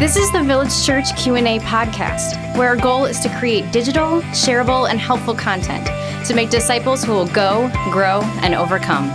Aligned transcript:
This 0.00 0.16
is 0.16 0.32
the 0.32 0.42
Village 0.42 0.82
Church 0.86 1.14
Q&A 1.14 1.58
podcast, 1.58 2.56
where 2.56 2.68
our 2.68 2.76
goal 2.76 3.04
is 3.04 3.20
to 3.20 3.28
create 3.38 3.70
digital, 3.70 4.22
shareable, 4.32 4.88
and 4.88 4.98
helpful 4.98 5.34
content 5.34 5.88
to 6.26 6.32
make 6.32 6.48
disciples 6.48 7.04
who 7.04 7.12
will 7.12 7.28
go, 7.28 7.70
grow, 7.92 8.22
and 8.40 8.54
overcome. 8.54 9.10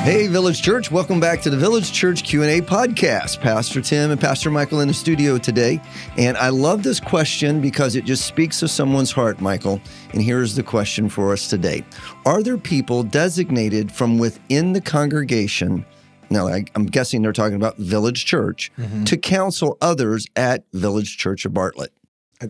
Hey, 0.00 0.28
Village 0.28 0.62
Church! 0.62 0.90
Welcome 0.90 1.20
back 1.20 1.42
to 1.42 1.50
the 1.50 1.58
Village 1.58 1.92
Church 1.92 2.24
Q 2.24 2.40
and 2.40 2.50
A 2.50 2.66
podcast. 2.66 3.42
Pastor 3.42 3.82
Tim 3.82 4.12
and 4.12 4.18
Pastor 4.18 4.50
Michael 4.50 4.80
in 4.80 4.88
the 4.88 4.94
studio 4.94 5.36
today, 5.36 5.78
and 6.16 6.38
I 6.38 6.48
love 6.48 6.82
this 6.82 6.98
question 6.98 7.60
because 7.60 7.96
it 7.96 8.06
just 8.06 8.24
speaks 8.24 8.60
to 8.60 8.66
someone's 8.66 9.12
heart, 9.12 9.42
Michael. 9.42 9.78
And 10.14 10.22
here's 10.22 10.54
the 10.54 10.62
question 10.62 11.10
for 11.10 11.34
us 11.34 11.48
today: 11.48 11.84
Are 12.24 12.42
there 12.42 12.56
people 12.56 13.02
designated 13.02 13.92
from 13.92 14.16
within 14.16 14.72
the 14.72 14.80
congregation? 14.80 15.84
Now, 16.32 16.48
I, 16.48 16.64
am 16.74 16.86
guessing 16.86 17.22
they're 17.22 17.32
talking 17.32 17.56
about 17.56 17.76
Village 17.78 18.24
Church 18.24 18.72
mm-hmm. 18.78 19.04
to 19.04 19.16
counsel 19.16 19.78
others 19.80 20.26
at 20.36 20.64
Village 20.72 21.16
Church 21.18 21.44
of 21.44 21.54
Bartlett. 21.54 21.92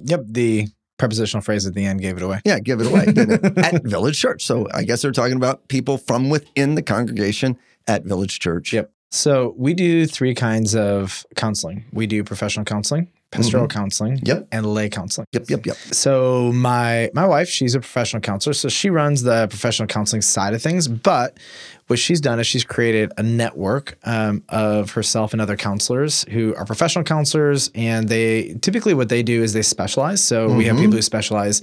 Yep, 0.05 0.25
the 0.29 0.69
prepositional 0.99 1.43
phrase 1.43 1.67
at 1.67 1.75
the 1.75 1.85
end 1.85 2.01
gave 2.01 2.17
it 2.17 2.23
away. 2.23 2.41
Yeah, 2.45 2.61
give 2.61 2.81
it 2.81 2.87
away 2.87 3.07
at 3.63 3.83
Village 3.85 4.19
Church. 4.19 4.45
So 4.45 4.69
I 4.73 4.85
guess 4.85 5.03
they're 5.03 5.13
talking 5.13 5.37
about 5.37 5.69
people 5.69 5.99
from 5.99 6.31
within 6.31 6.77
the 6.77 6.83
congregation 6.83 7.59
at 7.87 8.05
Village 8.05 8.39
Church. 8.39 8.73
Yep. 8.73 8.93
So 9.11 9.55
we 9.59 9.75
do 9.75 10.07
three 10.07 10.35
kinds 10.35 10.75
of 10.75 11.27
counseling. 11.37 11.85
We 11.93 12.07
do 12.07 12.25
professional 12.25 12.65
counseling, 12.65 13.09
pastoral 13.33 13.67
mm-hmm. 13.67 13.79
counseling, 13.79 14.21
yep. 14.23 14.47
and 14.53 14.65
lay 14.67 14.89
counseling. 14.89 15.27
Yep, 15.33 15.51
yep, 15.51 15.67
yep. 15.67 15.77
So 15.77 16.53
my 16.53 17.11
my 17.15 17.27
wife, 17.27 17.49
she's 17.49 17.75
a 17.75 17.81
professional 17.81 18.21
counselor, 18.21 18.55
so 18.55 18.69
she 18.69 18.91
runs 18.91 19.23
the 19.23 19.49
professional 19.49 19.89
counseling 19.89 20.23
side 20.23 20.55
of 20.55 20.63
things. 20.63 20.87
But 20.87 21.39
what 21.89 21.99
she's 21.99 22.21
done 22.21 22.39
is 22.39 22.47
she's 22.47 22.65
created 22.65 23.13
a 23.19 23.23
network 23.23 23.99
um, 24.05 24.43
of 24.49 24.93
herself 24.93 25.33
and 25.33 25.43
other 25.43 25.57
counselors 25.57 26.24
who 26.24 26.55
are 26.55 26.65
professional 26.65 27.05
counselors, 27.05 27.71
and 27.74 28.09
they 28.09 28.55
typically 28.61 28.95
what 28.95 29.09
they 29.09 29.23
do 29.23 29.43
is 29.43 29.52
they 29.52 29.63
specialize. 29.63 30.23
So 30.23 30.49
mm-hmm. 30.49 30.57
we 30.57 30.65
have 30.65 30.77
mm-hmm. 30.77 30.85
people 30.85 30.96
who 30.96 31.02
specialize 31.02 31.63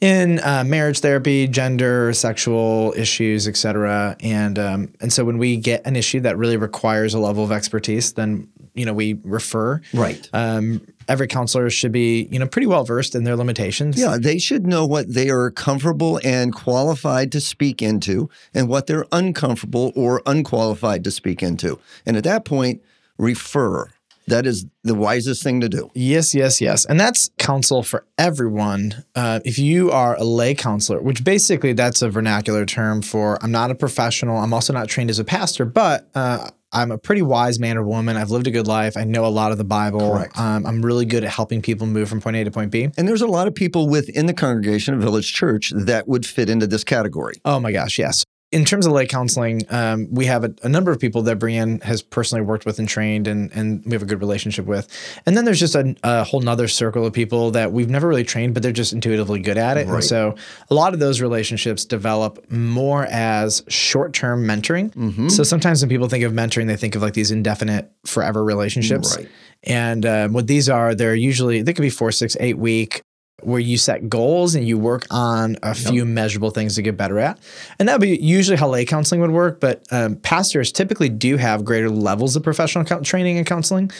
in 0.00 0.40
uh, 0.40 0.64
marriage 0.66 1.00
therapy, 1.00 1.46
gender, 1.46 2.12
sexual 2.12 2.92
issues, 2.96 3.46
etc. 3.46 4.16
And 4.20 4.58
um, 4.58 4.92
and 5.00 5.12
so 5.12 5.24
when 5.24 5.38
we 5.38 5.56
get 5.56 5.86
an 5.86 5.96
issue 5.96 6.20
that 6.20 6.36
really 6.36 6.56
requires 6.56 7.14
a 7.14 7.18
level 7.18 7.44
of 7.44 7.52
expertise, 7.52 8.14
then 8.14 8.48
you 8.74 8.84
know 8.84 8.92
we 8.92 9.18
refer. 9.24 9.80
Right. 9.92 10.28
Um, 10.32 10.86
every 11.08 11.26
counselor 11.26 11.70
should 11.70 11.92
be, 11.92 12.28
you 12.30 12.38
know, 12.38 12.46
pretty 12.46 12.66
well 12.66 12.84
versed 12.84 13.14
in 13.14 13.24
their 13.24 13.36
limitations. 13.36 13.98
Yeah, 13.98 14.16
they 14.18 14.38
should 14.38 14.66
know 14.66 14.86
what 14.86 15.12
they 15.12 15.30
are 15.30 15.50
comfortable 15.50 16.20
and 16.24 16.54
qualified 16.54 17.32
to 17.32 17.40
speak 17.40 17.82
into 17.82 18.30
and 18.54 18.68
what 18.68 18.86
they're 18.86 19.06
uncomfortable 19.12 19.92
or 19.94 20.22
unqualified 20.26 21.04
to 21.04 21.10
speak 21.10 21.42
into. 21.42 21.78
And 22.06 22.16
at 22.16 22.24
that 22.24 22.44
point, 22.44 22.82
refer. 23.18 23.90
That 24.28 24.46
is 24.46 24.66
the 24.84 24.94
wisest 24.94 25.42
thing 25.42 25.60
to 25.62 25.68
do. 25.68 25.90
Yes, 25.94 26.32
yes, 26.32 26.60
yes. 26.60 26.84
And 26.84 26.98
that's 26.98 27.30
counsel 27.38 27.82
for 27.82 28.06
everyone. 28.18 29.04
Uh, 29.16 29.40
if 29.44 29.58
you 29.58 29.90
are 29.90 30.16
a 30.16 30.22
lay 30.22 30.54
counselor, 30.54 31.02
which 31.02 31.24
basically 31.24 31.72
that's 31.72 32.02
a 32.02 32.08
vernacular 32.08 32.64
term 32.64 33.02
for 33.02 33.36
I'm 33.42 33.50
not 33.50 33.72
a 33.72 33.74
professional, 33.74 34.38
I'm 34.38 34.54
also 34.54 34.72
not 34.72 34.88
trained 34.88 35.10
as 35.10 35.18
a 35.18 35.24
pastor, 35.24 35.64
but 35.64 36.08
uh, 36.14 36.50
I'm 36.72 36.90
a 36.90 36.98
pretty 36.98 37.22
wise 37.22 37.58
man 37.58 37.76
or 37.76 37.82
woman. 37.82 38.16
I've 38.16 38.30
lived 38.30 38.46
a 38.46 38.50
good 38.50 38.66
life. 38.66 38.96
I 38.96 39.04
know 39.04 39.26
a 39.26 39.28
lot 39.28 39.52
of 39.52 39.58
the 39.58 39.64
Bible. 39.64 40.00
Um, 40.38 40.66
I'm 40.66 40.84
really 40.84 41.04
good 41.04 41.24
at 41.24 41.30
helping 41.30 41.62
people 41.62 41.86
move 41.86 42.08
from 42.08 42.20
point 42.20 42.36
A 42.36 42.44
to 42.44 42.50
point 42.50 42.70
B. 42.70 42.88
And 42.96 43.06
there's 43.06 43.22
a 43.22 43.26
lot 43.26 43.46
of 43.46 43.54
people 43.54 43.88
within 43.88 44.26
the 44.26 44.34
congregation 44.34 44.94
of 44.94 45.00
Village 45.00 45.32
Church 45.32 45.72
that 45.74 46.08
would 46.08 46.26
fit 46.26 46.48
into 46.48 46.66
this 46.66 46.84
category. 46.84 47.34
Oh 47.44 47.60
my 47.60 47.72
gosh, 47.72 47.98
yes 47.98 48.24
in 48.52 48.66
terms 48.66 48.86
of 48.86 48.92
lay 48.92 49.06
counseling, 49.06 49.62
um, 49.70 50.08
we 50.10 50.26
have 50.26 50.44
a, 50.44 50.54
a, 50.62 50.68
number 50.68 50.92
of 50.92 51.00
people 51.00 51.22
that 51.22 51.38
Brienne 51.38 51.80
has 51.80 52.02
personally 52.02 52.42
worked 52.42 52.66
with 52.66 52.78
and 52.78 52.86
trained, 52.86 53.26
and 53.26 53.50
and 53.52 53.82
we 53.86 53.92
have 53.92 54.02
a 54.02 54.06
good 54.06 54.20
relationship 54.20 54.66
with. 54.66 54.86
And 55.24 55.36
then 55.36 55.46
there's 55.46 55.58
just 55.58 55.74
a, 55.74 55.96
a 56.04 56.22
whole 56.22 56.40
nother 56.40 56.68
circle 56.68 57.06
of 57.06 57.14
people 57.14 57.50
that 57.52 57.72
we've 57.72 57.88
never 57.88 58.06
really 58.06 58.24
trained, 58.24 58.52
but 58.52 58.62
they're 58.62 58.70
just 58.70 58.92
intuitively 58.92 59.40
good 59.40 59.56
at 59.56 59.78
it. 59.78 59.86
Right. 59.86 59.94
And 59.94 60.04
so 60.04 60.34
a 60.70 60.74
lot 60.74 60.92
of 60.92 61.00
those 61.00 61.22
relationships 61.22 61.86
develop 61.86 62.50
more 62.50 63.06
as 63.06 63.64
short 63.68 64.12
term 64.12 64.44
mentoring. 64.44 64.90
Mm-hmm. 64.90 65.28
So 65.28 65.42
sometimes 65.42 65.80
when 65.80 65.88
people 65.88 66.08
think 66.08 66.24
of 66.24 66.32
mentoring, 66.32 66.66
they 66.66 66.76
think 66.76 66.94
of 66.94 67.00
like 67.02 67.14
these 67.14 67.30
indefinite, 67.30 67.90
forever 68.04 68.44
relationships. 68.44 69.16
Right. 69.16 69.28
And 69.64 70.04
uh, 70.04 70.28
what 70.28 70.46
these 70.46 70.68
are, 70.68 70.94
they're 70.94 71.14
usually 71.14 71.62
they 71.62 71.72
could 71.72 71.82
be 71.82 71.90
four, 71.90 72.12
six, 72.12 72.36
eight 72.38 72.58
week 72.58 73.02
where 73.44 73.60
you 73.60 73.78
set 73.78 74.08
goals 74.08 74.54
and 74.54 74.66
you 74.66 74.78
work 74.78 75.06
on 75.10 75.56
a 75.62 75.74
few 75.74 76.04
yep. 76.04 76.06
measurable 76.06 76.50
things 76.50 76.74
to 76.76 76.82
get 76.82 76.96
better 76.96 77.18
at. 77.18 77.38
And 77.78 77.88
that 77.88 77.94
would 77.94 78.06
be 78.06 78.16
usually 78.16 78.56
how 78.56 78.68
lay 78.68 78.84
counseling 78.84 79.20
would 79.20 79.30
work. 79.30 79.60
But 79.60 79.84
um, 79.90 80.16
pastors 80.16 80.72
typically 80.72 81.08
do 81.08 81.36
have 81.36 81.64
greater 81.64 81.90
levels 81.90 82.36
of 82.36 82.42
professional 82.42 82.84
training 83.02 83.38
and 83.38 83.46
counseling. 83.46 83.90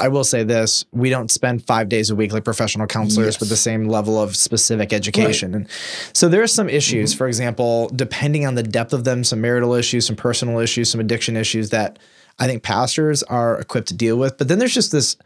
I 0.00 0.08
will 0.08 0.24
say 0.24 0.42
this 0.42 0.84
we 0.92 1.10
don't 1.10 1.30
spend 1.30 1.64
five 1.64 1.88
days 1.88 2.10
a 2.10 2.16
week 2.16 2.32
like 2.32 2.44
professional 2.44 2.86
counselors 2.86 3.34
yes. 3.34 3.40
with 3.40 3.48
the 3.48 3.56
same 3.56 3.88
level 3.88 4.20
of 4.20 4.34
specific 4.34 4.92
education. 4.92 5.52
Right. 5.52 5.60
And 5.60 5.70
so 6.12 6.28
there 6.28 6.42
are 6.42 6.48
some 6.48 6.68
issues, 6.68 7.12
mm-hmm. 7.12 7.18
for 7.18 7.28
example, 7.28 7.88
depending 7.94 8.46
on 8.46 8.56
the 8.56 8.62
depth 8.62 8.92
of 8.92 9.04
them, 9.04 9.22
some 9.22 9.40
marital 9.40 9.74
issues, 9.74 10.06
some 10.06 10.16
personal 10.16 10.58
issues, 10.58 10.90
some 10.90 11.00
addiction 11.00 11.36
issues 11.36 11.70
that 11.70 11.98
I 12.38 12.46
think 12.46 12.62
pastors 12.62 13.22
are 13.24 13.60
equipped 13.60 13.88
to 13.88 13.94
deal 13.94 14.16
with. 14.16 14.38
But 14.38 14.48
then 14.48 14.58
there's 14.58 14.74
just 14.74 14.90
this 14.90 15.16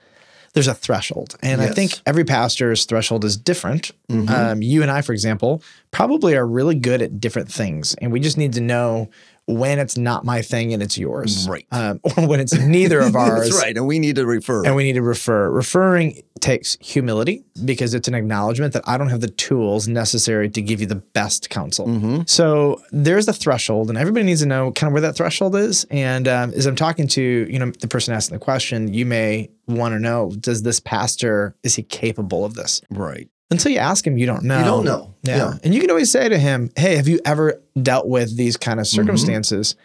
there's 0.56 0.68
a 0.68 0.74
threshold. 0.74 1.36
And 1.42 1.60
yes. 1.60 1.70
I 1.70 1.74
think 1.74 2.00
every 2.06 2.24
pastor's 2.24 2.86
threshold 2.86 3.26
is 3.26 3.36
different. 3.36 3.90
Mm-hmm. 4.08 4.34
Um, 4.34 4.62
you 4.62 4.80
and 4.80 4.90
I, 4.90 5.02
for 5.02 5.12
example, 5.12 5.62
probably 5.90 6.34
are 6.34 6.46
really 6.46 6.74
good 6.74 7.02
at 7.02 7.20
different 7.20 7.52
things. 7.52 7.94
And 8.00 8.10
we 8.10 8.20
just 8.20 8.38
need 8.38 8.54
to 8.54 8.62
know 8.62 9.10
when 9.46 9.78
it's 9.78 9.96
not 9.96 10.24
my 10.24 10.42
thing 10.42 10.72
and 10.72 10.82
it's 10.82 10.98
yours. 10.98 11.48
Right. 11.48 11.66
Um, 11.70 12.00
or 12.02 12.26
when 12.26 12.40
it's 12.40 12.54
neither 12.54 13.00
of 13.00 13.14
ours. 13.16 13.50
That's 13.50 13.62
right. 13.62 13.76
And 13.76 13.86
we 13.86 13.98
need 13.98 14.16
to 14.16 14.26
refer. 14.26 14.64
And 14.64 14.74
we 14.74 14.84
need 14.84 14.94
to 14.94 15.02
refer. 15.02 15.50
Referring 15.50 16.22
takes 16.40 16.76
humility 16.80 17.44
because 17.64 17.94
it's 17.94 18.08
an 18.08 18.14
acknowledgement 18.14 18.72
that 18.74 18.82
I 18.86 18.98
don't 18.98 19.08
have 19.08 19.20
the 19.20 19.28
tools 19.28 19.88
necessary 19.88 20.50
to 20.50 20.60
give 20.60 20.80
you 20.80 20.86
the 20.86 20.96
best 20.96 21.48
counsel. 21.48 21.86
Mm-hmm. 21.86 22.22
So 22.26 22.82
there's 22.90 23.28
a 23.28 23.32
threshold, 23.32 23.88
and 23.88 23.96
everybody 23.96 24.26
needs 24.26 24.40
to 24.40 24.46
know 24.46 24.72
kind 24.72 24.88
of 24.88 24.92
where 24.92 25.02
that 25.02 25.16
threshold 25.16 25.54
is. 25.54 25.86
And 25.90 26.28
um, 26.28 26.52
as 26.52 26.66
I'm 26.66 26.76
talking 26.76 27.06
to 27.08 27.22
you 27.22 27.58
know 27.58 27.70
the 27.70 27.88
person 27.88 28.14
asking 28.14 28.38
the 28.38 28.44
question, 28.44 28.92
you 28.92 29.06
may 29.06 29.48
want 29.66 29.94
to 29.94 30.00
know: 30.00 30.32
Does 30.40 30.62
this 30.62 30.80
pastor 30.80 31.54
is 31.62 31.76
he 31.76 31.82
capable 31.82 32.44
of 32.44 32.54
this? 32.54 32.82
Right 32.90 33.30
until 33.50 33.72
you 33.72 33.78
ask 33.78 34.06
him, 34.06 34.18
you 34.18 34.26
don't 34.26 34.44
know. 34.44 34.58
You 34.58 34.64
don't 34.64 34.84
know. 34.84 35.14
Yeah. 35.22 35.36
yeah. 35.36 35.54
And 35.62 35.74
you 35.74 35.80
can 35.80 35.90
always 35.90 36.10
say 36.10 36.28
to 36.28 36.38
him, 36.38 36.70
Hey, 36.76 36.96
have 36.96 37.08
you 37.08 37.20
ever 37.24 37.62
dealt 37.80 38.08
with 38.08 38.36
these 38.36 38.56
kind 38.56 38.80
of 38.80 38.86
mm-hmm. 38.86 38.96
circumstances? 38.96 39.74
Mm-hmm. 39.74 39.82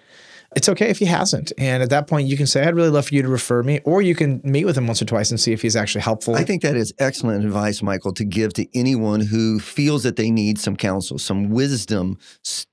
It's 0.53 0.67
okay 0.67 0.89
if 0.89 0.99
he 0.99 1.05
hasn't. 1.05 1.53
And 1.57 1.81
at 1.81 1.89
that 1.91 2.07
point, 2.07 2.27
you 2.27 2.35
can 2.35 2.45
say, 2.45 2.65
I'd 2.65 2.75
really 2.75 2.89
love 2.89 3.07
for 3.07 3.15
you 3.15 3.21
to 3.21 3.29
refer 3.29 3.63
me, 3.63 3.79
or 3.85 4.01
you 4.01 4.15
can 4.15 4.41
meet 4.43 4.65
with 4.65 4.77
him 4.77 4.85
once 4.85 5.01
or 5.01 5.05
twice 5.05 5.31
and 5.31 5.39
see 5.39 5.53
if 5.53 5.61
he's 5.61 5.77
actually 5.77 6.01
helpful. 6.01 6.35
I 6.35 6.43
think 6.43 6.61
that 6.63 6.75
is 6.75 6.93
excellent 6.99 7.45
advice, 7.45 7.81
Michael, 7.81 8.13
to 8.13 8.25
give 8.25 8.51
to 8.53 8.67
anyone 8.77 9.21
who 9.21 9.59
feels 9.59 10.03
that 10.03 10.17
they 10.17 10.29
need 10.29 10.59
some 10.59 10.75
counsel, 10.75 11.17
some 11.17 11.51
wisdom 11.51 12.17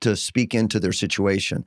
to 0.01 0.17
speak 0.17 0.53
into 0.53 0.77
their 0.77 0.91
situation. 0.91 1.63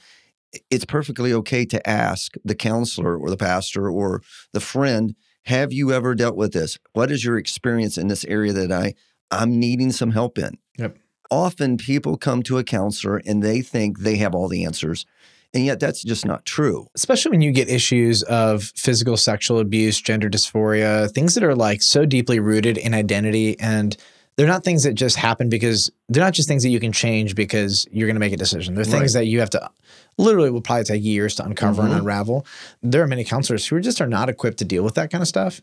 It's 0.71 0.85
perfectly 0.85 1.33
okay 1.33 1.65
to 1.65 1.89
ask 1.89 2.35
the 2.45 2.55
counselor 2.55 3.17
or 3.17 3.31
the 3.31 3.39
pastor 3.39 3.89
or 3.89 4.21
the 4.53 4.61
friend, 4.61 5.15
Have 5.47 5.73
you 5.73 5.93
ever 5.93 6.15
dealt 6.15 6.37
with 6.37 6.53
this? 6.53 6.79
What 6.93 7.11
is 7.11 7.25
your 7.25 7.39
experience 7.39 7.97
in 7.97 8.09
this 8.09 8.27
area 8.27 8.53
that 8.53 8.71
I 8.71 8.93
I'm 9.33 9.59
needing 9.59 9.91
some 9.91 10.11
help 10.11 10.39
in. 10.39 10.59
Yep. 10.79 10.99
Often 11.31 11.79
people 11.79 12.17
come 12.17 12.43
to 12.45 12.59
a 12.59 12.65
counselor 12.65 13.23
and 13.25 13.43
they 13.43 13.63
think 13.63 14.01
they 14.01 14.17
have 14.17 14.35
all 14.35 14.49
the 14.49 14.65
answers. 14.65 15.07
And 15.55 15.65
yet 15.65 15.81
that's 15.81 16.03
just 16.03 16.25
not 16.25 16.45
true. 16.47 16.89
Especially 16.95 17.31
when 17.31 17.43
you 17.43 17.53
get 17.53 17.69
issues 17.69 18.23
of 18.23 18.65
physical 18.75 19.17
sexual 19.17 19.59
abuse, 19.59 20.01
gender 20.01 20.31
dysphoria, 20.31 21.11
things 21.11 21.35
that 21.35 21.45
are 21.45 21.55
like 21.55 21.83
so 21.83 22.07
deeply 22.07 22.41
rooted 22.41 22.79
in 22.79 22.95
identity 22.95 23.59
and 23.61 23.97
they're 24.37 24.47
not 24.47 24.65
things 24.65 24.85
that 24.85 24.95
just 24.95 25.17
happen 25.17 25.49
because 25.49 25.91
they're 26.09 26.25
not 26.25 26.33
just 26.33 26.49
things 26.49 26.63
that 26.63 26.71
you 26.71 26.81
can 26.81 26.93
change 26.93 27.35
because 27.35 27.87
you're 27.91 28.07
going 28.07 28.17
to 28.17 28.21
make 28.21 28.33
a 28.33 28.37
decision. 28.37 28.75
They're 28.75 28.85
things 28.85 29.15
right. 29.15 29.23
that 29.23 29.27
you 29.27 29.41
have 29.41 29.51
to 29.51 29.71
literally 30.19 30.51
will 30.51 30.61
probably 30.61 30.85
take 30.85 31.03
years 31.03 31.35
to 31.37 31.45
uncover 31.45 31.83
mm-hmm. 31.83 31.93
and 31.93 32.01
unravel. 32.01 32.47
There 32.83 33.03
are 33.03 33.07
many 33.07 33.25
counselors 33.25 33.67
who 33.67 33.81
just 33.81 34.01
are 34.01 34.07
not 34.07 34.29
equipped 34.29 34.59
to 34.59 34.65
deal 34.65 34.83
with 34.83 34.95
that 34.95 35.11
kind 35.11 35.23
of 35.23 35.29
stuff. 35.29 35.61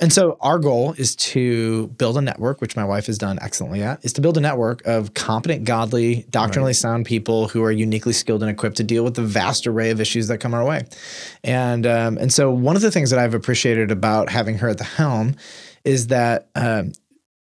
And 0.00 0.12
so 0.12 0.36
our 0.40 0.58
goal 0.58 0.94
is 0.96 1.14
to 1.16 1.88
build 1.88 2.16
a 2.16 2.20
network, 2.20 2.60
which 2.60 2.74
my 2.74 2.84
wife 2.84 3.06
has 3.06 3.18
done 3.18 3.38
excellently 3.40 3.82
at, 3.82 4.04
is 4.04 4.12
to 4.14 4.20
build 4.20 4.36
a 4.36 4.40
network 4.40 4.84
of 4.86 5.14
competent, 5.14 5.64
godly, 5.64 6.26
doctrinally 6.30 6.70
right. 6.70 6.76
sound 6.76 7.06
people 7.06 7.48
who 7.48 7.62
are 7.62 7.72
uniquely 7.72 8.12
skilled 8.12 8.42
and 8.42 8.50
equipped 8.50 8.76
to 8.78 8.84
deal 8.84 9.04
with 9.04 9.14
the 9.14 9.22
vast 9.22 9.66
array 9.66 9.90
of 9.90 10.00
issues 10.00 10.28
that 10.28 10.38
come 10.38 10.54
our 10.54 10.64
way. 10.64 10.84
And 11.44 11.86
um, 11.86 12.18
and 12.18 12.32
so 12.32 12.50
one 12.50 12.76
of 12.76 12.82
the 12.82 12.90
things 12.90 13.10
that 13.10 13.18
I've 13.18 13.34
appreciated 13.34 13.90
about 13.90 14.30
having 14.30 14.58
her 14.58 14.68
at 14.68 14.78
the 14.78 14.84
helm 14.84 15.36
is 15.84 16.08
that 16.08 16.48
um, 16.54 16.92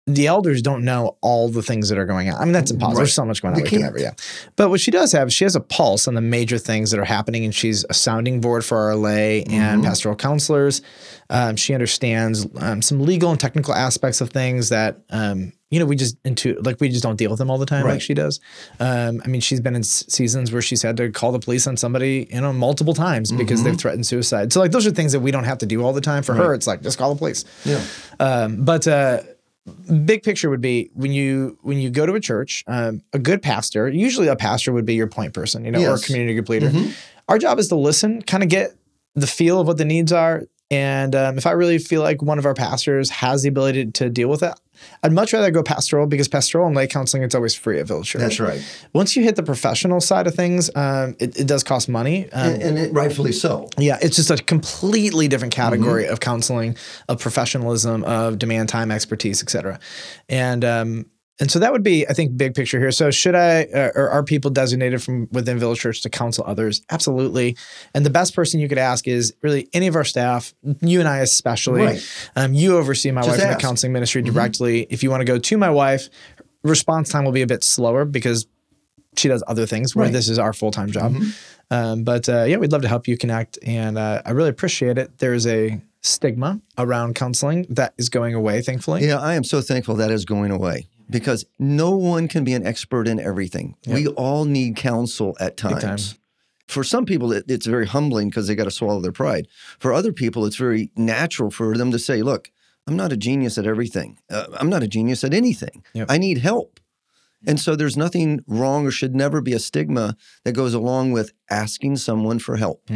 the 0.05 0.27
elders 0.27 0.61
don't 0.61 0.83
know 0.83 1.17
all 1.21 1.47
the 1.47 1.61
things 1.63 1.87
that 1.87 1.97
are 1.97 2.05
going 2.05 2.29
on. 2.29 2.35
I 2.35 2.43
mean, 2.43 2.51
that's 2.51 2.71
impossible. 2.71 2.95
Right. 2.95 2.97
There's 3.03 3.13
so 3.13 3.23
much 3.23 3.41
going 3.41 3.53
on. 3.53 3.59
They 3.59 3.63
We 3.63 3.69
can 3.69 3.81
never, 3.81 3.97
yeah. 3.99 4.11
But 4.57 4.69
what 4.69 4.81
she 4.81 4.91
does 4.91 5.13
have, 5.13 5.29
is 5.29 5.33
she 5.33 5.45
has 5.45 5.55
a 5.55 5.61
pulse 5.61 6.09
on 6.09 6.13
the 6.13 6.19
major 6.21 6.57
things 6.57 6.91
that 6.91 6.99
are 6.99 7.05
happening, 7.05 7.45
and 7.45 7.55
she's 7.55 7.85
a 7.89 7.93
sounding 7.93 8.41
board 8.41 8.65
for 8.65 8.77
our 8.77 8.95
lay 8.95 9.43
and 9.43 9.79
Mm-hmm. 9.81 9.83
pastoral 9.83 10.15
counselors. 10.17 10.81
Um, 11.29 11.55
she 11.55 11.73
understands 11.73 12.45
um, 12.57 12.81
some 12.81 12.99
legal 13.01 13.31
and 13.31 13.39
technical 13.39 13.73
aspects 13.73 14.19
of 14.19 14.29
things 14.29 14.69
that 14.69 14.97
um, 15.09 15.53
you 15.71 15.79
know 15.79 15.85
we 15.85 15.95
just 15.95 16.17
into 16.25 16.59
like 16.61 16.79
we 16.81 16.89
just 16.89 17.01
don't 17.01 17.15
deal 17.15 17.29
with 17.31 17.39
them 17.39 17.49
all 17.49 17.57
the 17.57 17.65
time 17.65 17.85
like 17.87 18.01
she 18.01 18.13
does. 18.13 18.41
Um, 18.81 19.21
I 19.23 19.29
mean, 19.29 19.39
she's 19.41 19.61
been 19.61 19.75
in 19.75 19.83
seasons 19.83 20.51
where 20.51 20.61
she's 20.61 20.81
had 20.81 20.97
to 20.97 21.11
call 21.11 21.31
the 21.31 21.39
police 21.39 21.65
on 21.65 21.77
somebody, 21.77 22.27
you 22.29 22.41
know, 22.41 22.51
multiple 22.51 22.93
times 22.93 23.31
because 23.31 23.61
Mm-hmm. 23.61 23.69
they've 23.69 23.79
threatened 23.79 24.05
suicide. 24.05 24.51
So 24.51 24.59
like 24.59 24.71
those 24.71 24.85
are 24.85 24.91
things 24.91 25.13
that 25.13 25.21
we 25.21 25.31
don't 25.31 25.45
have 25.45 25.59
to 25.59 25.65
do 25.65 25.81
all 25.81 25.93
the 25.93 26.01
time. 26.01 26.23
For 26.23 26.33
her, 26.35 26.53
it's 26.53 26.67
like 26.67 26.81
just 26.81 26.97
call 26.97 27.13
the 27.13 27.17
police. 27.17 27.45
Yeah. 27.63 27.81
Um, 28.19 28.65
but 28.65 28.85
uh, 28.87 29.21
big 30.05 30.23
picture 30.23 30.49
would 30.49 30.61
be 30.61 30.89
when 30.93 31.11
you 31.11 31.57
when 31.61 31.77
you 31.79 31.89
go 31.89 32.05
to 32.05 32.13
a 32.13 32.19
church, 32.19 32.63
um, 32.67 33.01
a 33.13 33.19
good 33.19 33.41
pastor, 33.41 33.87
usually 33.89 34.27
a 34.27 34.35
pastor 34.35 34.73
would 34.73 34.85
be 34.85 34.95
your 34.95 35.07
point 35.07 35.33
person, 35.33 35.63
you 35.65 35.71
know, 35.71 35.79
or 35.91 35.95
a 35.95 35.99
community 36.05 36.33
group 36.33 36.49
leader. 36.49 36.69
Our 37.29 37.37
job 37.37 37.59
is 37.59 37.69
to 37.69 37.75
listen, 37.75 38.21
kind 38.21 38.43
of 38.43 38.49
get 38.49 38.75
the 39.15 39.27
feel 39.27 39.59
of 39.61 39.67
what 39.67 39.77
the 39.77 39.85
needs 39.85 40.11
are. 40.11 40.43
And 40.69 41.15
um, 41.15 41.37
if 41.37 41.45
I 41.45 41.51
really 41.51 41.77
feel 41.77 42.01
like 42.01 42.21
one 42.21 42.39
of 42.39 42.45
our 42.45 42.53
pastors 42.53 43.09
has 43.11 43.43
the 43.43 43.49
ability 43.49 43.91
to 43.91 44.09
deal 44.09 44.27
with 44.27 44.43
it, 44.43 44.53
I'd 45.03 45.11
much 45.11 45.33
rather 45.33 45.51
go 45.51 45.63
pastoral 45.63 46.05
because 46.07 46.27
pastoral 46.27 46.67
and 46.67 46.75
lay 46.75 46.87
counseling 46.87 47.23
it's 47.23 47.35
always 47.35 47.55
free 47.55 47.79
at 47.79 47.87
Village 47.87 48.07
Church. 48.07 48.21
That's 48.21 48.39
right. 48.39 48.61
Once 48.93 49.15
you 49.15 49.23
hit 49.23 49.35
the 49.35 49.43
professional 49.43 49.99
side 50.01 50.27
of 50.27 50.35
things, 50.35 50.69
um, 50.75 51.15
it, 51.19 51.37
it 51.37 51.47
does 51.47 51.63
cost 51.63 51.89
money. 51.89 52.29
Um, 52.31 52.53
And, 52.53 52.61
and 52.63 52.77
it, 52.77 52.93
rightfully 52.93 53.31
so. 53.31 53.67
yeah, 53.77 53.97
it's 54.01 54.15
just 54.15 54.31
a 54.31 54.37
completely 54.37 55.27
different 55.27 55.53
category 55.53 56.03
Mm-hmm. 56.03 56.13
of 56.13 56.19
counseling, 56.19 56.77
of 57.09 57.19
professionalism, 57.19 58.03
of 58.03 58.37
demand 58.39 58.69
time, 58.69 58.91
expertise, 58.91 59.41
et 59.43 59.49
cetera. 59.49 59.79
And 60.29 60.63
um, 60.65 61.05
and 61.39 61.49
so 61.49 61.57
that 61.59 61.71
would 61.71 61.81
be, 61.83 62.07
I 62.07 62.13
think, 62.13 62.37
big 62.37 62.53
picture 62.53 62.79
here. 62.79 62.91
So 62.91 63.09
should 63.09 63.33
I 63.33 63.63
uh, 63.65 63.91
or 63.95 64.09
are 64.09 64.23
people 64.23 64.51
designated 64.51 65.01
from 65.01 65.27
within 65.31 65.57
Village 65.57 65.79
Church 65.79 66.01
to 66.03 66.09
counsel 66.09 66.43
others? 66.47 66.83
Absolutely. 66.91 67.57
And 67.95 68.05
the 68.05 68.11
best 68.11 68.35
person 68.35 68.59
you 68.59 68.69
could 68.69 68.77
ask 68.77 69.07
is 69.07 69.33
really 69.41 69.67
any 69.73 69.87
of 69.87 69.95
our 69.95 70.03
staff, 70.03 70.53
you 70.81 70.99
and 70.99 71.09
I 71.09 71.19
especially. 71.19 71.81
Right. 71.81 72.09
Um, 72.35 72.53
you 72.53 72.77
oversee 72.77 73.11
my 73.11 73.21
Just 73.21 73.31
wife 73.31 73.39
in 73.41 73.47
the. 73.47 73.53
Mm-hmm. 73.55 73.61
counseling 73.61 73.93
ministry 73.93 74.21
directly. 74.21 74.85
If 74.89 75.01
you 75.01 75.09
want 75.09 75.21
to 75.21 75.25
go 75.25 75.39
to 75.39 75.57
my 75.57 75.69
wife, 75.69 76.09
response 76.63 77.09
time 77.09 77.25
will 77.25 77.31
be 77.31 77.41
a 77.41 77.47
bit 77.47 77.63
slower 77.63 78.05
because 78.05 78.45
she 79.17 79.27
does 79.27 79.43
other 79.47 79.65
things 79.65 79.95
where 79.95 80.03
Right. 80.03 80.07
Mm-hmm. 80.09 80.13
this 80.15 80.29
is 80.29 80.37
our 80.39 80.53
full 80.53 80.71
time 80.71 80.91
job. 80.91 81.15
Um, 81.71 82.03
but 82.03 82.29
uh, 82.29 82.43
yeah, 82.43 82.57
we'd 82.57 82.71
love 82.71 82.83
to 82.83 82.87
help 82.87 83.07
you 83.07 83.17
connect, 83.17 83.57
and 83.65 83.97
uh, 83.97 84.21
I 84.25 84.31
really 84.31 84.49
appreciate 84.49 84.97
it. 84.99 85.17
There's 85.17 85.47
a 85.47 85.81
stigma 86.01 86.59
around 86.77 87.15
counseling 87.15 87.65
that 87.69 87.93
is 87.97 88.09
going 88.09 88.33
away, 88.35 88.61
thankfully. 88.61 89.07
Yeah, 89.07 89.19
I 89.19 89.35
am 89.35 89.43
so 89.43 89.61
thankful 89.61 89.95
that 89.95 90.11
is 90.11 90.25
going 90.25 90.51
away 90.51 90.87
because 91.09 91.45
no 91.59 91.91
one 91.91 92.27
can 92.27 92.43
be 92.43 92.53
an 92.53 92.65
expert 92.65 93.07
in 93.07 93.19
everything. 93.19 93.75
We 93.85 94.07
all 94.07 94.45
need 94.45 94.75
counsel 94.75 95.35
at 95.39 95.57
times. 95.57 95.79
For 96.67 96.83
some 96.83 97.05
people, 97.05 97.31
it, 97.33 97.45
it's 97.47 97.65
very 97.65 97.85
humbling 97.87 98.29
because 98.29 98.47
they 98.47 98.55
got 98.55 98.63
to 98.63 98.71
swallow 98.71 99.01
their 99.01 99.11
pride. 99.11 99.47
For 99.79 99.91
other 99.93 100.13
people, 100.13 100.45
it's 100.45 100.55
very 100.55 100.89
natural 100.95 101.51
for 101.51 101.77
them 101.77 101.91
to 101.91 101.99
say, 101.99 102.21
"Look, 102.21 102.51
I'm 102.87 102.95
not 102.95 103.11
a 103.11 103.17
genius 103.17 103.57
at 103.57 103.65
everything. 103.67 104.17
Uh, 104.29 104.47
I'm 104.53 104.69
not 104.69 104.81
a 104.81 104.87
genius 104.87 105.23
at 105.23 105.33
anything. 105.33 105.83
Yep. 105.93 106.07
I 106.09 106.17
need 106.17 106.37
help." 106.39 106.79
And 107.45 107.59
so 107.59 107.75
there's 107.75 107.97
nothing 107.97 108.39
wrong 108.47 108.87
or 108.87 108.91
should 108.91 109.13
never 109.15 109.41
be 109.41 109.53
a 109.53 109.59
stigma 109.59 110.15
that 110.45 110.53
goes 110.53 110.73
along 110.73 111.11
with 111.11 111.33
asking 111.49 111.97
someone 111.97 112.39
for 112.39 112.55
help. 112.55 112.89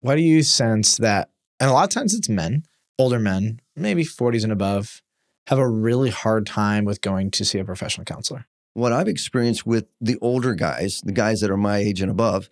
Why 0.00 0.16
do 0.16 0.22
you 0.22 0.42
sense 0.42 0.96
that? 0.96 1.30
And 1.60 1.70
a 1.70 1.72
lot 1.72 1.84
of 1.84 1.90
times 1.90 2.12
it's 2.12 2.28
men, 2.28 2.64
older 2.98 3.20
men, 3.20 3.60
maybe 3.76 4.04
40s 4.04 4.42
and 4.42 4.52
above, 4.52 5.00
have 5.46 5.58
a 5.58 5.68
really 5.68 6.10
hard 6.10 6.46
time 6.46 6.84
with 6.84 7.00
going 7.00 7.30
to 7.32 7.44
see 7.44 7.58
a 7.58 7.64
professional 7.64 8.04
counselor. 8.04 8.46
what 8.74 8.92
I've 8.92 9.08
experienced 9.08 9.66
with 9.66 9.86
the 10.00 10.16
older 10.22 10.54
guys, 10.54 11.02
the 11.04 11.12
guys 11.12 11.40
that 11.40 11.50
are 11.50 11.58
my 11.58 11.76
age 11.78 12.00
and 12.00 12.10
above, 12.10 12.48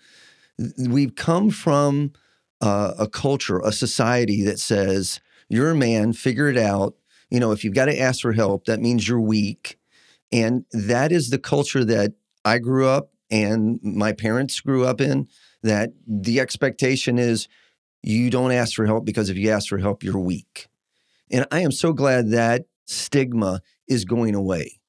we've 0.76 1.14
come 1.14 1.50
from 1.50 2.12
uh, 2.60 2.92
a 2.98 3.08
culture, 3.08 3.58
a 3.60 3.72
society 3.72 4.42
that 4.44 4.58
says, 4.58 5.20
you're 5.48 5.70
a 5.70 5.74
man, 5.74 6.12
figure 6.12 6.48
it 6.48 6.58
out. 6.58 6.94
You 7.30 7.40
know, 7.40 7.52
if 7.52 7.64
you've 7.64 7.74
got 7.74 7.86
to 7.86 7.98
ask 7.98 8.20
for 8.20 8.32
help, 8.32 8.66
that 8.66 8.80
means 8.80 9.08
you're 9.08 9.20
weak. 9.20 9.78
And 10.32 10.64
that 10.72 11.10
is 11.10 11.30
the 11.30 11.38
culture 11.38 11.84
that 11.84 12.12
I 12.44 12.58
grew 12.58 12.86
up 12.86 13.10
and 13.30 13.80
my 13.82 14.12
parents 14.12 14.60
grew 14.60 14.84
up 14.84 15.00
in, 15.00 15.28
that 15.62 15.90
the 16.06 16.40
expectation 16.40 17.18
is 17.18 17.48
you 18.02 18.30
don't 18.30 18.52
ask 18.52 18.74
for 18.74 18.86
help 18.86 19.04
because 19.04 19.30
if 19.30 19.36
you 19.36 19.50
ask 19.50 19.68
for 19.68 19.78
help, 19.78 20.02
you're 20.02 20.18
weak. 20.18 20.68
And 21.30 21.46
I 21.50 21.60
am 21.60 21.70
so 21.70 21.92
glad 21.92 22.30
that 22.30 22.66
stigma 22.90 23.62
is 23.88 24.04
going 24.04 24.34
away. 24.34 24.80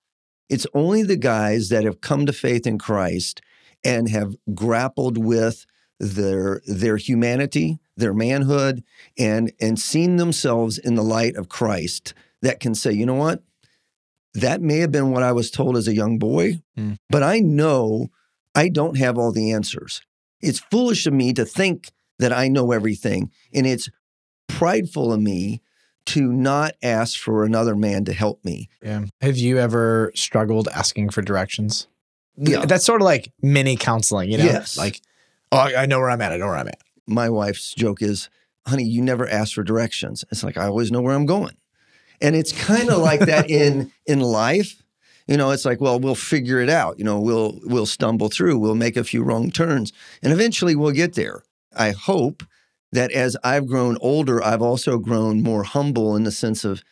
It's 0.50 0.68
only 0.74 1.04
the 1.04 1.18
guys 1.18 1.70
that 1.70 1.84
have 1.86 2.02
come 2.02 2.26
to 2.26 2.34
faith 2.34 2.68
in 2.68 2.78
Christ 2.78 3.42
and 3.84 4.10
have 4.10 4.36
grappled 4.54 5.18
with 5.18 5.66
their 6.00 6.62
their 6.66 6.98
humanity, 6.98 7.80
their 7.96 8.14
manhood, 8.14 8.84
and 9.18 9.54
and 9.62 9.80
seen 9.80 10.18
themselves 10.18 10.78
in 10.78 10.96
the 10.96 11.04
light 11.04 11.36
of 11.36 11.48
Christ 11.50 12.14
that 12.42 12.60
can 12.60 12.74
say, 12.76 12.92
you 12.92 13.06
know 13.06 13.16
what? 13.16 13.44
That 14.34 14.62
may 14.62 14.78
have 14.80 14.92
been 14.92 15.12
what 15.12 15.24
I 15.24 15.32
was 15.32 15.52
told 15.52 15.78
as 15.78 15.88
a 15.88 15.94
young 15.96 16.18
boy, 16.18 16.62
Mm. 16.78 16.98
but 17.10 17.22
I 17.22 17.40
know 17.40 18.10
I 18.56 18.70
don't 18.70 18.98
have 18.98 19.18
all 19.18 19.32
the 19.32 19.52
answers. 19.52 20.02
It's 20.42 20.60
foolish 20.60 21.06
of 21.06 21.14
me 21.14 21.34
to 21.34 21.46
think 21.46 21.92
that 22.18 22.34
I 22.34 22.48
know 22.48 22.72
everything, 22.72 23.32
and 23.54 23.68
it's 23.68 23.90
prideful 24.48 25.14
of 25.14 25.22
me 25.22 25.62
to 26.08 26.32
not 26.32 26.74
ask 26.82 27.20
for 27.20 27.44
another 27.44 27.76
man 27.76 28.06
to 28.06 28.14
help 28.14 28.44
me. 28.44 28.70
Yeah. 28.82 29.06
Have 29.22 29.38
you 29.38 29.60
ever 29.60 30.12
struggled 30.16 30.68
asking 30.70 31.10
for 31.12 31.22
directions? 31.22 31.88
Yeah. 32.38 32.66
That's 32.66 32.86
sort 32.86 33.02
of 33.02 33.06
like 33.06 33.32
mini 33.42 33.76
counseling, 33.76 34.32
you 34.32 34.38
know? 34.38 34.46
Yes. 34.46 34.78
Like, 34.78 35.02
oh, 35.52 35.60
I 35.60 35.86
know 35.86 36.00
where 36.00 36.10
I'm 36.10 36.22
at. 36.22 36.32
I 36.32 36.38
know 36.38 36.48
where 36.48 36.56
I'm 36.58 36.68
at. 36.68 36.82
my 37.08 37.30
wife's 37.30 37.74
joke 37.74 38.02
is, 38.02 38.30
honey, 38.66 38.84
you 38.84 39.02
never 39.02 39.28
ask 39.28 39.54
for 39.54 39.64
directions. 39.64 40.24
It's 40.32 40.44
like 40.44 40.58
I 40.58 40.66
always 40.66 40.92
know 40.92 41.02
where 41.02 41.16
I'm 41.16 41.26
going. 41.26 41.56
And 42.22 42.36
it's 42.36 42.52
kind 42.52 42.90
of 42.90 43.00
like 43.00 43.22
that 43.22 43.50
in 43.50 43.92
in 44.06 44.20
life. 44.22 44.82
You 45.28 45.38
know, 45.38 45.52
it's 45.52 45.66
like, 45.66 45.80
well, 45.80 46.00
we'll 46.00 46.16
figure 46.16 46.60
it 46.60 46.70
out. 46.70 46.98
You 47.00 47.06
know, 47.06 47.20
we'll 47.20 47.60
we'll 47.64 47.86
stumble 47.86 48.30
through, 48.30 48.58
we'll 48.58 48.76
make 48.76 48.98
a 48.98 49.04
few 49.04 49.24
wrong 49.24 49.50
turns, 49.52 49.94
and 50.22 50.34
eventually 50.34 50.76
we'll 50.76 50.92
get 50.92 51.14
there. 51.14 51.44
I 51.76 51.92
hope 51.92 52.44
that 52.92 53.12
as 53.12 53.38
I've 53.44 53.68
grown 53.68 53.98
older, 54.02 54.44
I've 54.44 54.62
also 54.62 54.98
grown 54.98 55.42
more 55.42 55.64
humble 55.64 56.16
in 56.16 56.24
the 56.24 56.32
sense 56.32 56.64
of, 56.66 56.84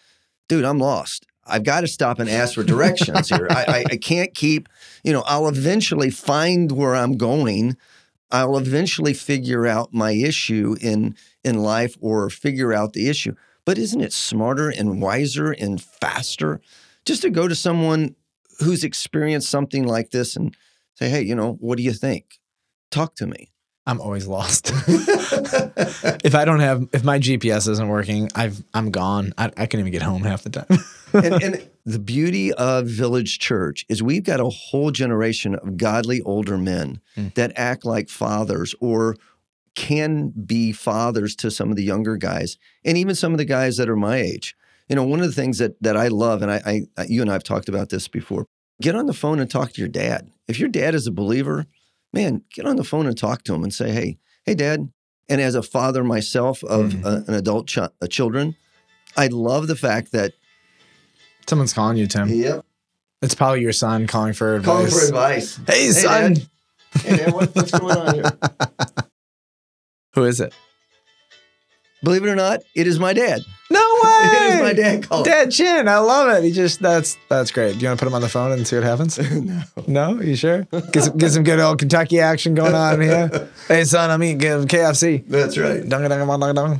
dude, 0.48 0.66
I'm 0.66 0.80
lost. 0.80 1.25
I've 1.46 1.63
got 1.63 1.81
to 1.81 1.88
stop 1.88 2.19
and 2.19 2.30
ask 2.30 2.54
for 2.54 2.63
directions 2.63 3.30
here. 3.30 3.48
I, 3.50 3.84
I, 3.90 3.98
can't 3.98 4.34
keep, 4.34 4.69
you 5.04 5.12
know, 5.12 5.24
I'll 5.25 5.48
eventually 5.48 6.12
find 6.12 6.72
where 6.72 6.96
I'm 6.96 7.18
going. 7.18 7.75
I'll 8.31 8.57
eventually 8.57 9.13
figure 9.13 9.66
out 9.66 9.94
my 9.94 10.12
issue 10.12 10.75
in 10.80 11.16
in 11.44 11.63
life 11.63 11.98
or 12.00 12.30
figure 12.30 12.74
out 12.74 12.94
the 12.94 13.10
issue. 13.10 13.34
But 13.66 13.78
isn't 13.78 14.01
it 14.01 14.13
smarter 14.13 14.69
and 14.69 15.01
wiser 15.01 15.51
and 15.51 15.81
faster 15.81 16.62
just 17.06 17.24
to 17.24 17.30
go 17.30 17.48
to 17.48 17.56
someone 17.56 18.16
who's 18.60 18.84
experienced 18.84 19.50
something 19.50 19.88
like 19.88 20.12
this 20.12 20.36
and 20.36 20.56
say, 20.96 21.10
"Hey, 21.10 21.22
you 21.24 21.36
know, 21.36 21.54
what 21.60 21.78
do 21.78 21.84
you 21.84 21.94
think? 21.94 22.40
Talk 22.92 23.16
to 23.16 23.25
me." 23.25 23.51
I'm 23.89 24.00
always 24.00 24.27
lost. 24.27 24.72
if 24.88 26.36
I 26.36 26.46
don't 26.46 26.60
have, 26.60 26.88
if 26.93 27.03
my 27.03 27.17
GPS 27.17 27.67
isn't 27.67 27.88
working, 27.88 28.29
I've, 28.36 28.63
I'm 28.74 28.91
gone. 28.91 29.34
I, 29.36 29.46
I 29.58 29.65
can't 29.65 29.75
even 29.79 29.91
get 29.91 30.03
home 30.03 30.22
half 30.22 30.43
the 30.43 30.51
time. 30.51 30.77
and, 31.13 31.43
and 31.43 31.69
the 31.86 31.98
beauty 31.98 32.53
of 32.53 32.86
Village 32.86 33.39
Church 33.39 33.88
is 33.89 34.03
we've 34.03 34.24
got 34.24 34.39
a 34.39 34.50
whole 34.50 34.91
generation 34.91 35.55
of 35.55 35.77
godly 35.77 36.22
older 36.22 36.58
men 36.58 37.01
Mm. 37.17 37.34
that 37.34 37.51
act 37.55 37.84
like 37.84 38.08
fathers 38.10 38.75
or 38.79 39.15
can 39.75 40.29
be 40.29 40.72
fathers 40.72 41.36
to 41.38 41.50
some 41.50 41.72
of 41.72 41.75
the 41.75 41.84
younger 41.84 42.15
guys 42.17 42.58
and 42.86 42.96
even 42.96 43.15
some 43.15 43.31
of 43.31 43.39
the 43.39 43.46
guys 43.46 43.77
that 43.77 43.89
are 43.89 43.96
my 43.96 44.17
age. 44.17 44.55
You 44.88 44.96
know, 44.96 45.03
one 45.03 45.19
of 45.19 45.25
the 45.25 45.34
things 45.34 45.58
that 45.58 45.81
that 45.81 45.98
I 45.98 46.10
love, 46.10 46.43
and 46.43 46.51
I, 46.51 46.84
I 46.96 47.05
you 47.08 47.22
and 47.22 47.29
I 47.31 47.34
have 47.34 47.43
talked 47.43 47.69
about 47.69 47.89
this 47.89 48.08
before. 48.08 48.46
Get 48.81 48.96
on 48.96 49.08
the 49.08 49.13
phone 49.13 49.39
and 49.39 49.50
talk 49.50 49.72
to 49.74 49.81
your 49.81 49.89
dad. 49.89 50.31
If 50.48 50.60
your 50.60 50.69
dad 50.69 50.93
is 50.93 51.08
a 51.08 51.12
believer, 51.12 51.65
man, 52.13 52.44
get 52.54 52.66
on 52.66 52.75
the 52.75 52.84
phone 52.84 53.06
and 53.08 53.18
talk 53.18 53.44
to 53.44 53.54
him 53.54 53.63
and 53.63 53.74
say, 53.74 53.92
"Hey, 53.92 54.18
hey, 54.46 54.56
dad." 54.56 54.89
And 55.28 55.39
as 55.39 55.54
a 55.56 55.62
father 55.62 56.04
myself 56.04 56.63
of 56.63 56.92
Mm. 56.92 57.06
a- 57.06 57.24
an 57.28 57.34
adult 57.36 57.68
ch- 57.68 57.78
uh, 57.78 57.92
children, 58.10 58.56
I 59.16 59.28
love 59.28 59.68
the 59.68 59.75
fact 59.75 60.12
that 60.13 60.34
Someone's 61.48 61.74
calling 61.74 61.98
you, 61.98 62.08
Tim. 62.08 62.30
yep, 62.30 62.66
It's 63.22 63.36
probably 63.36 63.62
your 63.62 63.74
son 63.74 64.08
calling 64.08 64.34
for 64.34 64.56
advice. 64.56 64.66
calling 64.66 64.92
for 64.92 65.06
advice. 65.06 65.60
Hey, 65.68 65.92
son. 65.92 66.34
Dad. 66.34 66.48
Hey, 67.01 67.18
Dad, 67.18 67.34
what, 67.34 67.56
what's 67.56 67.72
going 67.72 67.98
on 67.98 68.13
here? 68.16 68.24
Who 70.16 70.24
is 70.25 70.39
it? 70.39 70.54
Believe 72.01 72.24
it 72.24 72.29
or 72.29 72.36
not, 72.36 72.62
it 72.75 72.88
is 72.88 73.00
my 73.00 73.13
dad. 73.13 73.41
No 73.70 73.79
way. 73.79 74.10
It 74.29 74.56
is 74.56 74.62
my 74.62 74.74
dad 74.74 75.08
calling. 75.08 75.25
Dad 75.25 75.51
Chin. 75.51 75.88
I 75.88 76.00
love 76.00 76.29
it. 76.38 76.44
He 76.44 76.51
just 76.51 76.79
that's 76.79 77.18
that's 77.29 77.51
great. 77.51 77.74
Do 77.74 77.79
you 77.79 77.88
want 77.88 78.00
to 78.00 78.06
put 78.06 78.10
him 78.10 78.15
on 78.15 78.22
the 78.22 78.29
phone 78.29 78.51
and 78.51 78.68
see 78.68 78.75
what 78.75 78.86
happens? 78.86 79.18
no. 79.32 79.62
No, 79.88 80.22
you 80.22 80.36
sure? 80.36 80.63
Get 80.91 81.03
some, 81.03 81.18
get 81.18 81.32
some 81.32 81.44
good 81.44 81.60
old 81.60 81.77
Kentucky 81.79 82.20
action 82.20 82.56
going 82.56 82.74
on 82.74 83.01
here. 83.01 83.50
Hey 83.68 83.84
son, 83.84 84.10
I'm 84.10 84.24
eating 84.24 84.39
KFC. 84.39 85.27
That's 85.27 85.56
right. 85.58 85.88
Dung, 85.88 86.10
dung, 86.10 86.27
dung, 86.27 86.39
dung, 86.39 86.56
dung. 86.56 86.79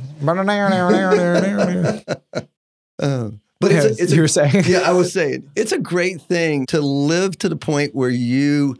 But 3.60 3.72
it's, 3.72 4.00
a, 4.00 4.02
it's 4.02 4.12
you 4.12 4.22
were 4.22 4.28
saying, 4.28 4.64
yeah, 4.66 4.80
I 4.80 4.92
was 4.92 5.12
saying 5.12 5.48
it's 5.54 5.72
a 5.72 5.78
great 5.78 6.22
thing 6.22 6.64
to 6.66 6.80
live 6.80 7.36
to 7.38 7.48
the 7.48 7.56
point 7.56 7.94
where 7.94 8.10
you 8.10 8.76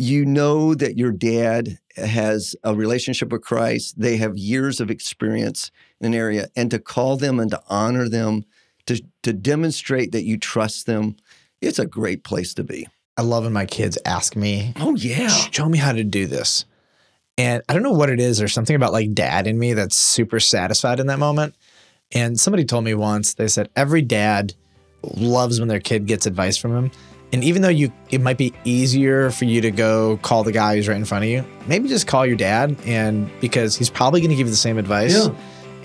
you 0.00 0.24
know 0.24 0.74
that 0.74 0.96
your 0.96 1.12
dad 1.12 1.78
has 1.96 2.56
a 2.64 2.74
relationship 2.74 3.30
with 3.30 3.42
Christ. 3.42 4.00
They 4.00 4.16
have 4.16 4.36
years 4.36 4.80
of 4.80 4.90
experience 4.90 5.70
in 6.00 6.06
an 6.06 6.14
area, 6.14 6.48
and 6.56 6.70
to 6.70 6.78
call 6.78 7.16
them 7.16 7.38
and 7.38 7.50
to 7.50 7.62
honor 7.68 8.08
them, 8.08 8.44
to 8.86 9.02
to 9.22 9.32
demonstrate 9.32 10.12
that 10.12 10.24
you 10.24 10.38
trust 10.38 10.86
them, 10.86 11.16
it's 11.60 11.78
a 11.78 11.86
great 11.86 12.24
place 12.24 12.54
to 12.54 12.64
be. 12.64 12.88
I 13.16 13.22
love 13.22 13.44
when 13.44 13.52
my 13.52 13.66
kids 13.66 13.98
ask 14.06 14.34
me, 14.34 14.72
Oh 14.76 14.94
yeah, 14.96 15.28
show 15.28 15.68
me 15.68 15.78
how 15.78 15.92
to 15.92 16.04
do 16.04 16.26
this. 16.26 16.64
And 17.36 17.62
I 17.68 17.74
don't 17.74 17.82
know 17.82 17.92
what 17.92 18.10
it 18.10 18.20
is. 18.20 18.38
There's 18.38 18.52
something 18.52 18.76
about 18.76 18.92
like 18.92 19.12
dad 19.14 19.46
in 19.46 19.58
me 19.58 19.74
that's 19.74 19.96
super 19.96 20.40
satisfied 20.40 21.00
in 21.00 21.06
that 21.08 21.18
moment. 21.18 21.54
And 22.12 22.40
somebody 22.40 22.64
told 22.64 22.84
me 22.84 22.94
once, 22.94 23.34
they 23.34 23.48
said 23.48 23.70
every 23.76 24.02
dad 24.02 24.54
loves 25.02 25.60
when 25.60 25.68
their 25.68 25.80
kid 25.80 26.06
gets 26.06 26.26
advice 26.26 26.56
from 26.56 26.76
him. 26.76 26.90
And 27.32 27.44
even 27.44 27.62
though 27.62 27.68
you 27.68 27.92
it 28.10 28.20
might 28.20 28.38
be 28.38 28.52
easier 28.64 29.30
for 29.30 29.44
you 29.44 29.60
to 29.60 29.70
go 29.70 30.18
call 30.22 30.42
the 30.42 30.52
guy 30.52 30.76
who's 30.76 30.88
right 30.88 30.96
in 30.96 31.04
front 31.04 31.24
of 31.24 31.30
you, 31.30 31.44
maybe 31.66 31.88
just 31.88 32.06
call 32.06 32.26
your 32.26 32.36
dad 32.36 32.76
and 32.86 33.30
because 33.40 33.76
he's 33.76 33.90
probably 33.90 34.20
going 34.20 34.30
to 34.30 34.36
give 34.36 34.46
you 34.46 34.50
the 34.52 34.56
same 34.56 34.78
advice. 34.78 35.14
Yeah. 35.14 35.34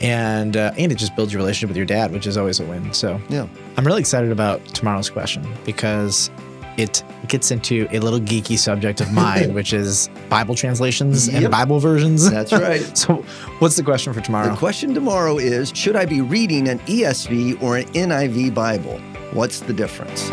And 0.01 0.57
uh, 0.57 0.73
and 0.77 0.91
it 0.91 0.95
just 0.95 1.15
builds 1.15 1.31
your 1.31 1.39
relationship 1.41 1.69
with 1.69 1.77
your 1.77 1.85
dad, 1.85 2.11
which 2.11 2.27
is 2.27 2.35
always 2.35 2.59
a 2.59 2.65
win. 2.65 2.93
So 2.93 3.21
yeah. 3.29 3.47
I'm 3.77 3.85
really 3.85 4.01
excited 4.01 4.31
about 4.31 4.65
tomorrow's 4.65 5.09
question 5.09 5.47
because 5.65 6.29
it 6.77 7.01
gets 7.29 7.51
into 7.51 7.87
a 7.91 7.99
little 7.99 8.19
geeky 8.19 8.57
subject 8.57 8.99
of 8.99 9.13
mine, 9.13 9.53
which 9.59 9.71
is 9.71 10.09
Bible 10.27 10.55
translations 10.55 11.29
Yep. 11.29 11.43
and 11.43 11.51
Bible 11.51 11.79
versions. 11.79 12.29
That's 12.29 12.51
right. 12.51 12.81
so, 12.97 13.23
what's 13.59 13.77
the 13.77 13.83
question 13.83 14.11
for 14.11 14.19
tomorrow? 14.19 14.49
The 14.49 14.57
question 14.57 14.93
tomorrow 14.93 15.37
is: 15.37 15.71
Should 15.73 15.95
I 15.95 16.05
be 16.05 16.19
reading 16.19 16.67
an 16.67 16.79
ESV 16.79 17.61
or 17.63 17.77
an 17.77 17.85
NIV 17.93 18.53
Bible? 18.53 18.99
What's 19.31 19.61
the 19.61 19.73
difference? 19.73 20.29